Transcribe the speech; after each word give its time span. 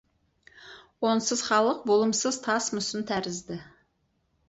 Онсыз 1.09 1.45
халық 1.51 1.85
болымсыз 1.91 2.43
тас 2.49 2.73
мүсін 2.79 3.09
тәрізді. 3.15 3.63